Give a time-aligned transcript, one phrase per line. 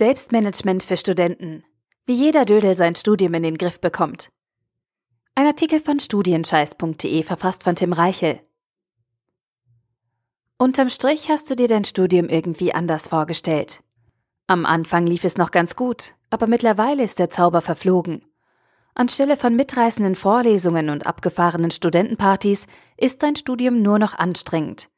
[0.00, 1.62] Selbstmanagement für Studenten.
[2.06, 4.30] Wie jeder Dödel sein Studium in den Griff bekommt.
[5.34, 8.40] Ein Artikel von studienscheiß.de verfasst von Tim Reichel.
[10.56, 13.82] Unterm Strich hast du dir dein Studium irgendwie anders vorgestellt.
[14.46, 18.24] Am Anfang lief es noch ganz gut, aber mittlerweile ist der Zauber verflogen.
[18.94, 24.88] Anstelle von mitreißenden Vorlesungen und abgefahrenen Studentenpartys ist dein Studium nur noch anstrengend.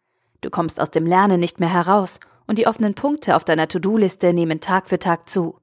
[0.43, 4.32] Du kommst aus dem Lernen nicht mehr heraus und die offenen Punkte auf deiner To-Do-Liste
[4.32, 5.59] nehmen Tag für Tag zu.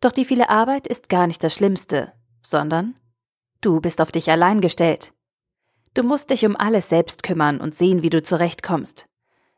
[0.00, 2.12] Doch die viele Arbeit ist gar nicht das Schlimmste,
[2.42, 2.94] sondern
[3.60, 5.12] du bist auf dich allein gestellt.
[5.94, 9.06] Du musst dich um alles selbst kümmern und sehen, wie du zurechtkommst.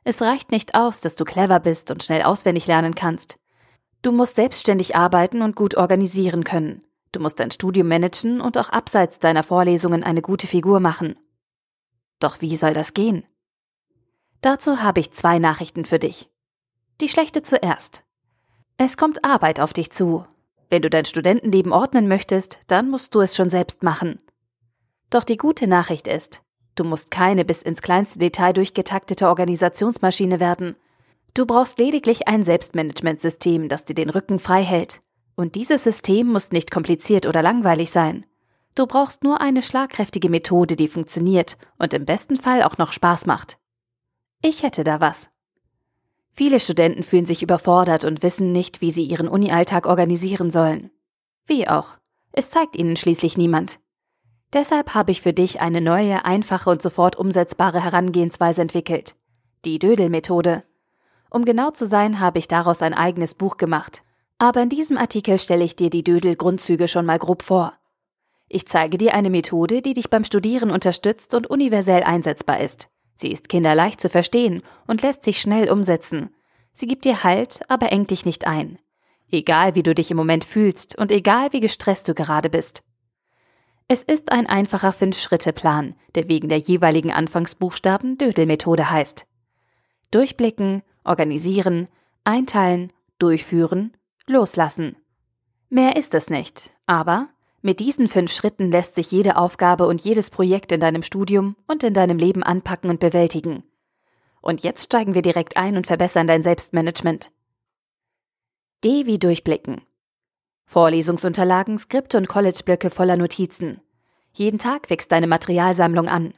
[0.05, 3.39] Es reicht nicht aus, dass du clever bist und schnell auswendig lernen kannst.
[4.03, 6.85] Du musst selbstständig arbeiten und gut organisieren können.
[7.11, 11.19] Du musst dein Studium managen und auch abseits deiner Vorlesungen eine gute Figur machen.
[12.21, 13.25] Doch wie soll das gehen?
[14.41, 16.31] Dazu habe ich zwei Nachrichten für dich.
[17.01, 18.05] Die schlechte zuerst.
[18.79, 20.27] Es kommt Arbeit auf dich zu.
[20.69, 24.19] Wenn du dein Studentenleben ordnen möchtest, dann musst du es schon selbst machen.
[25.11, 26.43] Doch die gute Nachricht ist,
[26.75, 30.77] du musst keine bis ins kleinste Detail durchgetaktete Organisationsmaschine werden.
[31.35, 35.01] Du brauchst lediglich ein Selbstmanagementsystem, das dir den Rücken frei hält.
[35.37, 38.27] Und dieses System muss nicht kompliziert oder langweilig sein.
[38.75, 43.27] Du brauchst nur eine schlagkräftige Methode, die funktioniert und im besten Fall auch noch Spaß
[43.27, 43.59] macht.
[44.49, 45.29] Ich hätte da was.
[46.31, 50.93] Viele Studenten fühlen sich überfordert und wissen nicht, wie sie ihren Uni-Alltag organisieren sollen.
[51.49, 51.99] Wie auch.
[52.31, 53.81] Es zeigt ihnen schließlich niemand.
[54.53, 59.17] Deshalb habe ich für dich eine neue, einfache und sofort umsetzbare Herangehensweise entwickelt.
[59.65, 60.63] Die Dödel-Methode.
[61.29, 64.05] Um genau zu sein, habe ich daraus ein eigenes Buch gemacht.
[64.39, 67.73] Aber in diesem Artikel stelle ich dir die Dödel-Grundzüge schon mal grob vor.
[68.49, 72.89] Ich zeige dir eine Methode, die dich beim Studieren unterstützt und universell einsetzbar ist.
[73.17, 76.31] Sie ist kinderleicht zu verstehen und lässt sich schnell umsetzen.
[76.73, 78.79] Sie gibt dir Halt, aber engt dich nicht ein.
[79.31, 82.85] Egal wie du dich im Moment fühlst und egal wie gestresst du gerade bist.
[83.89, 89.27] Es ist ein einfacher Fünf-Schritte-Plan, der wegen der jeweiligen Anfangsbuchstaben Dödel-Methode heißt.
[90.11, 91.89] Durchblicken, organisieren,
[92.25, 93.97] einteilen, durchführen,
[94.27, 94.97] loslassen.
[95.69, 97.29] Mehr ist es nicht, aber
[97.67, 101.83] mit diesen fünf Schritten lässt sich jede Aufgabe und jedes Projekt in deinem Studium und
[101.83, 103.65] in deinem Leben anpacken und bewältigen.
[104.41, 107.33] Und jetzt steigen wir direkt ein und verbessern dein Selbstmanagement.
[108.85, 109.83] D wie Durchblicken.
[110.65, 113.81] Vorlesungsunterlagen, Skripte und Collegeblöcke voller Notizen.
[114.33, 116.35] Jeden Tag wächst deine Materialsammlung an.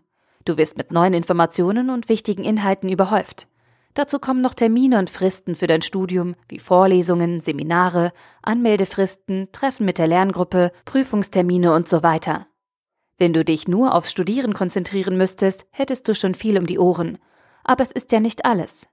[0.46, 3.48] Du wirst mit neuen Informationen und wichtigen Inhalten überhäuft.
[3.98, 9.98] Dazu kommen noch Termine und Fristen für dein Studium, wie Vorlesungen, Seminare, Anmeldefristen, Treffen mit
[9.98, 12.46] der Lerngruppe, Prüfungstermine und so weiter.
[13.16, 17.18] Wenn du dich nur aufs Studieren konzentrieren müsstest, hättest du schon viel um die Ohren.
[17.64, 18.86] Aber es ist ja nicht alles.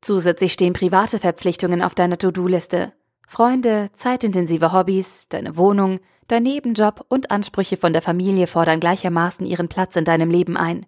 [0.00, 2.92] Zusätzlich stehen private Verpflichtungen auf deiner To-Do-Liste.
[3.26, 5.98] Freunde, zeitintensive Hobbys, deine Wohnung,
[6.28, 10.86] dein Nebenjob und Ansprüche von der Familie fordern gleichermaßen ihren Platz in deinem Leben ein.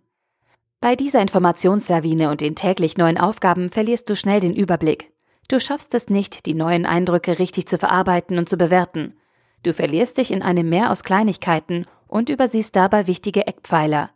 [0.84, 5.15] Bei dieser Informationslawine und den täglich neuen Aufgaben verlierst du schnell den Überblick.
[5.49, 9.17] Du schaffst es nicht, die neuen Eindrücke richtig zu verarbeiten und zu bewerten.
[9.62, 14.11] Du verlierst dich in einem Meer aus Kleinigkeiten und übersiehst dabei wichtige Eckpfeiler.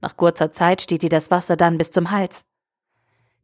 [0.00, 2.44] Nach kurzer Zeit steht dir das Wasser dann bis zum Hals.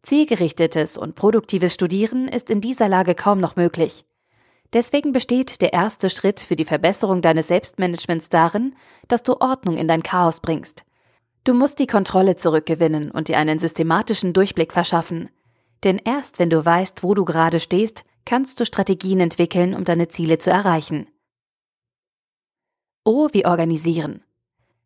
[0.03, 4.05] Zielgerichtetes und produktives Studieren ist in dieser Lage kaum noch möglich.
[4.73, 8.75] Deswegen besteht der erste Schritt für die Verbesserung deines Selbstmanagements darin,
[9.07, 10.85] dass du Ordnung in dein Chaos bringst.
[11.45, 15.29] Du musst die Kontrolle zurückgewinnen und dir einen systematischen Durchblick verschaffen.
[15.85, 20.09] Denn erst wenn du weißt, wo du gerade stehst, kannst du Strategien entwickeln, um deine
[20.09, 21.07] Ziele zu erreichen.
[23.05, 24.23] O wie organisieren.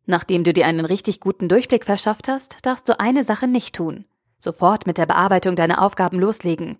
[0.07, 4.07] Nachdem du dir einen richtig guten Durchblick verschafft hast, darfst du eine Sache nicht tun.
[4.41, 6.79] Sofort mit der Bearbeitung deiner Aufgaben loslegen.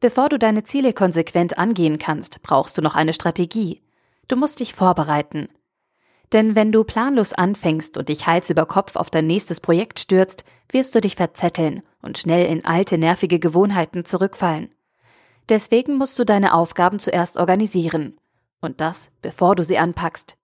[0.00, 3.82] Bevor du deine Ziele konsequent angehen kannst, brauchst du noch eine Strategie.
[4.28, 5.50] Du musst dich vorbereiten.
[6.32, 10.44] Denn wenn du planlos anfängst und dich Hals über Kopf auf dein nächstes Projekt stürzt,
[10.70, 14.68] wirst du dich verzetteln und schnell in alte, nervige Gewohnheiten zurückfallen.
[15.48, 18.16] Deswegen musst du deine Aufgaben zuerst organisieren.
[18.60, 20.36] Und das, bevor du sie anpackst.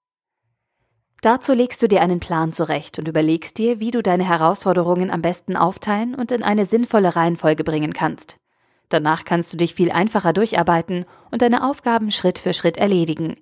[1.22, 5.22] Dazu legst du dir einen Plan zurecht und überlegst dir, wie du deine Herausforderungen am
[5.22, 8.38] besten aufteilen und in eine sinnvolle Reihenfolge bringen kannst.
[8.88, 13.36] Danach kannst du dich viel einfacher durcharbeiten und deine Aufgaben Schritt für Schritt erledigen.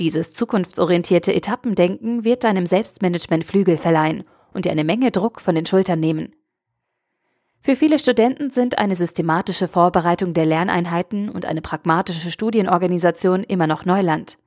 [0.00, 4.24] Dieses zukunftsorientierte Etappendenken wird deinem Selbstmanagement Flügel verleihen
[4.54, 6.34] und dir eine Menge Druck von den Schultern nehmen.
[7.60, 13.84] Für viele Studenten sind eine systematische Vorbereitung der Lerneinheiten und eine pragmatische Studienorganisation immer noch
[13.84, 14.38] Neuland.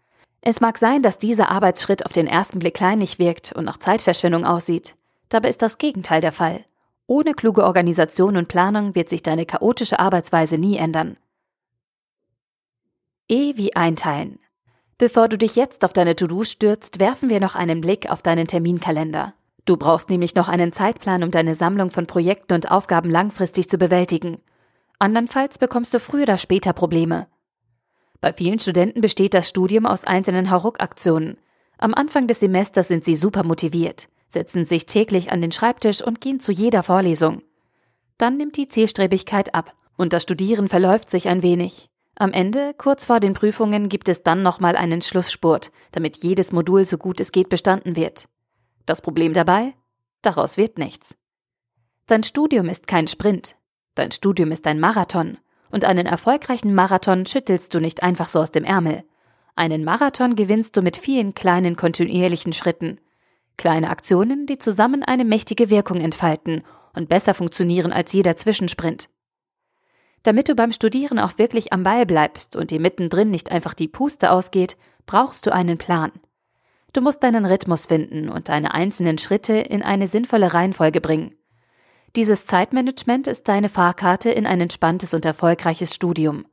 [0.41, 4.45] Es mag sein, dass dieser Arbeitsschritt auf den ersten Blick kleinlich wirkt und nach Zeitverschwendung
[4.45, 4.95] aussieht.
[5.29, 6.65] Dabei ist das Gegenteil der Fall.
[7.05, 11.15] Ohne kluge Organisation und Planung wird sich deine chaotische Arbeitsweise nie ändern.
[13.29, 14.39] E wie einteilen.
[14.97, 18.47] Bevor du dich jetzt auf deine To-Do stürzt, werfen wir noch einen Blick auf deinen
[18.47, 19.33] Terminkalender.
[19.65, 23.77] Du brauchst nämlich noch einen Zeitplan, um deine Sammlung von Projekten und Aufgaben langfristig zu
[23.77, 24.37] bewältigen.
[24.99, 27.27] Andernfalls bekommst du früher oder später Probleme.
[28.21, 31.37] Bei vielen Studenten besteht das Studium aus einzelnen Hauruck-Aktionen.
[31.77, 36.21] Am Anfang des Semesters sind sie super motiviert, setzen sich täglich an den Schreibtisch und
[36.21, 37.41] gehen zu jeder Vorlesung.
[38.17, 41.89] Dann nimmt die Zielstrebigkeit ab und das Studieren verläuft sich ein wenig.
[42.15, 46.85] Am Ende, kurz vor den Prüfungen, gibt es dann nochmal einen Schlussspurt, damit jedes Modul
[46.85, 48.27] so gut es geht bestanden wird.
[48.85, 49.73] Das Problem dabei?
[50.21, 51.15] Daraus wird nichts.
[52.05, 53.55] Dein Studium ist kein Sprint.
[53.95, 55.37] Dein Studium ist ein Marathon.
[55.71, 59.03] Und einen erfolgreichen Marathon schüttelst du nicht einfach so aus dem Ärmel.
[59.55, 62.99] Einen Marathon gewinnst du mit vielen kleinen kontinuierlichen Schritten.
[63.57, 66.63] Kleine Aktionen, die zusammen eine mächtige Wirkung entfalten
[66.95, 69.09] und besser funktionieren als jeder Zwischensprint.
[70.23, 73.89] Damit du beim Studieren auch wirklich am Ball bleibst und dir mittendrin nicht einfach die
[73.89, 76.11] Puste ausgeht, brauchst du einen Plan.
[76.93, 81.35] Du musst deinen Rhythmus finden und deine einzelnen Schritte in eine sinnvolle Reihenfolge bringen.
[82.15, 86.45] Dieses Zeitmanagement ist deine Fahrkarte in ein entspanntes und erfolgreiches Studium.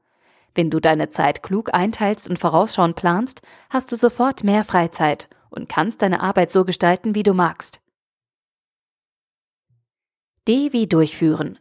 [0.55, 5.69] Wenn du deine Zeit klug einteilst und vorausschauend planst, hast du sofort mehr Freizeit und
[5.69, 7.81] kannst deine Arbeit so gestalten, wie du magst.
[10.49, 11.59] D wie durchführen.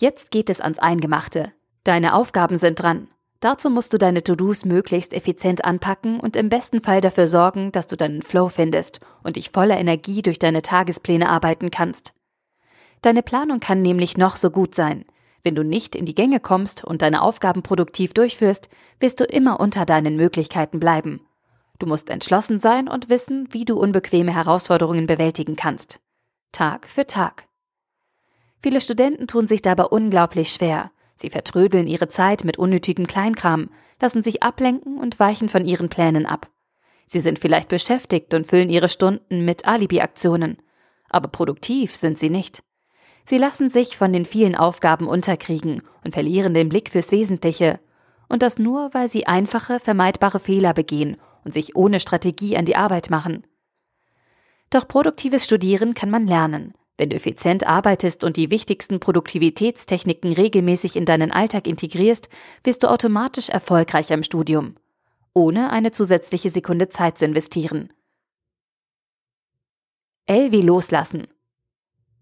[0.00, 1.52] Jetzt geht es ans Eingemachte.
[1.84, 3.08] Deine Aufgaben sind dran.
[3.38, 7.86] Dazu musst du deine To-Dos möglichst effizient anpacken und im besten Fall dafür sorgen, dass
[7.86, 12.12] du deinen Flow findest und dich voller Energie durch deine Tagespläne arbeiten kannst.
[13.02, 15.04] Deine Planung kann nämlich noch so gut sein.
[15.42, 19.60] Wenn du nicht in die Gänge kommst und deine Aufgaben produktiv durchführst, wirst du immer
[19.60, 21.20] unter deinen Möglichkeiten bleiben.
[21.78, 26.00] Du musst entschlossen sein und wissen, wie du unbequeme Herausforderungen bewältigen kannst.
[26.50, 27.44] Tag für Tag.
[28.64, 30.90] Viele Studenten tun sich dabei unglaublich schwer.
[31.16, 33.68] Sie vertrödeln ihre Zeit mit unnötigem Kleinkram,
[34.00, 36.48] lassen sich ablenken und weichen von ihren Plänen ab.
[37.06, 40.56] Sie sind vielleicht beschäftigt und füllen ihre Stunden mit Alibi-Aktionen.
[41.10, 42.62] Aber produktiv sind sie nicht.
[43.26, 47.80] Sie lassen sich von den vielen Aufgaben unterkriegen und verlieren den Blick fürs Wesentliche.
[48.30, 52.76] Und das nur, weil sie einfache, vermeidbare Fehler begehen und sich ohne Strategie an die
[52.76, 53.46] Arbeit machen.
[54.70, 56.72] Doch produktives Studieren kann man lernen.
[56.96, 62.28] Wenn du effizient arbeitest und die wichtigsten Produktivitätstechniken regelmäßig in deinen Alltag integrierst,
[62.62, 64.76] wirst du automatisch erfolgreicher im Studium,
[65.32, 67.92] ohne eine zusätzliche Sekunde Zeit zu investieren.
[70.26, 71.26] L wie loslassen.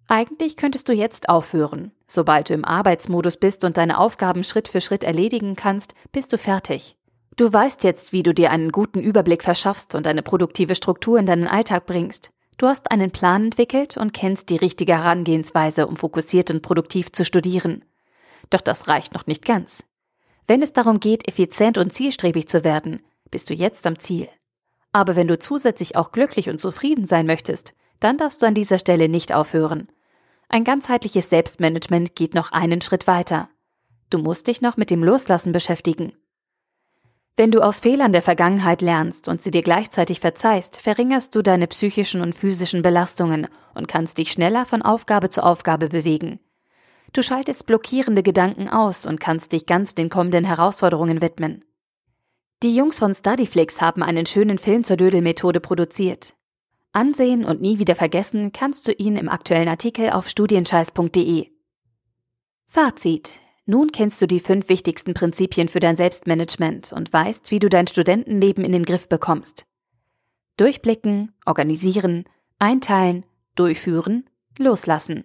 [0.09, 1.93] Eigentlich könntest du jetzt aufhören.
[2.09, 6.39] Sobald du im Arbeitsmodus bist und deine Aufgaben Schritt für Schritt erledigen kannst, bist du
[6.39, 6.97] fertig.
[7.37, 11.27] Du weißt jetzt, wie du dir einen guten Überblick verschaffst und eine produktive Struktur in
[11.27, 12.32] deinen Alltag bringst.
[12.59, 17.25] Du hast einen Plan entwickelt und kennst die richtige Herangehensweise, um fokussiert und produktiv zu
[17.25, 17.85] studieren.
[18.51, 19.85] Doch das reicht noch nicht ganz.
[20.47, 24.29] Wenn es darum geht, effizient und zielstrebig zu werden, bist du jetzt am Ziel.
[24.93, 28.79] Aber wenn du zusätzlich auch glücklich und zufrieden sein möchtest, dann darfst du an dieser
[28.79, 29.89] Stelle nicht aufhören.
[30.49, 33.49] Ein ganzheitliches Selbstmanagement geht noch einen Schritt weiter.
[34.11, 36.13] Du musst dich noch mit dem Loslassen beschäftigen.
[37.37, 41.67] Wenn du aus Fehlern der Vergangenheit lernst und sie dir gleichzeitig verzeihst, verringerst du deine
[41.67, 46.41] psychischen und physischen Belastungen und kannst dich schneller von Aufgabe zu Aufgabe bewegen.
[47.15, 51.65] Du schaltest blockierende Gedanken aus und kannst dich ganz den kommenden Herausforderungen widmen.
[52.63, 56.35] Die Jungs von Studyflix haben einen schönen Film zur Dödelmethode produziert.
[56.93, 61.51] Ansehen und nie wieder vergessen kannst du ihn im aktuellen Artikel auf studienscheiß.de.
[62.69, 63.41] Fazit.
[63.65, 67.87] Nun kennst du die fünf wichtigsten Prinzipien für dein Selbstmanagement und weißt, wie du dein
[67.87, 69.67] Studentenleben in den Griff bekommst.
[70.57, 72.25] Durchblicken, organisieren,
[72.59, 74.29] einteilen, durchführen,
[74.59, 75.25] loslassen.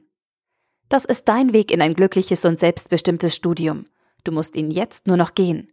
[0.89, 3.88] Das ist dein Weg in ein glückliches und selbstbestimmtes Studium.
[4.24, 5.72] Du musst ihn jetzt nur noch gehen.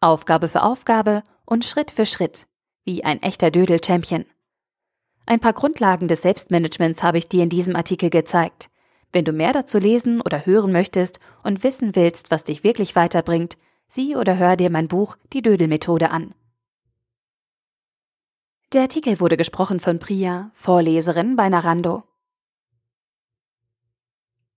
[0.00, 2.46] Aufgabe für Aufgabe und Schritt für Schritt,
[2.84, 4.24] wie ein echter Dödel-Champion.
[5.26, 8.68] Ein paar Grundlagen des Selbstmanagements habe ich dir in diesem Artikel gezeigt.
[9.12, 13.58] Wenn du mehr dazu lesen oder hören möchtest und wissen willst, was dich wirklich weiterbringt,
[13.86, 16.34] sieh oder hör dir mein Buch Die Dödelmethode an.
[18.72, 22.04] Der Artikel wurde gesprochen von Priya, Vorleserin bei Narando.